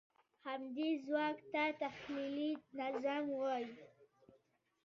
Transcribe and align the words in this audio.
همدې 0.45 0.89
ځواک 1.05 1.37
ته 1.51 1.63
تخیلي 1.81 2.51
نظم 2.77 3.23
وایي. 3.39 3.71